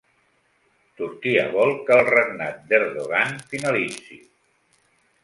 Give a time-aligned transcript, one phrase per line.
[1.01, 4.19] Turquia vol que el regnat d'Erdogan finalitzi